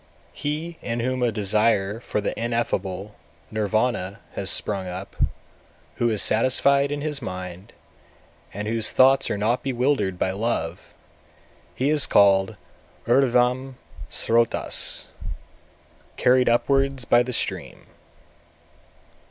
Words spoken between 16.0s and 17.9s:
(carried upwards by the stream).